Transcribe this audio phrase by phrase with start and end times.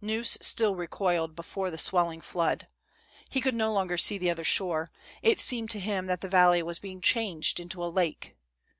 [0.00, 2.68] Gneuss still recoiled before the swelling flood.
[3.30, 6.62] He could no longer see the other shore; it seemed to him that the valley
[6.62, 8.36] was being changed into a lake.